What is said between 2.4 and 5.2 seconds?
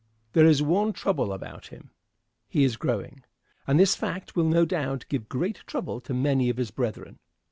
he is growing; and this fact will no doubt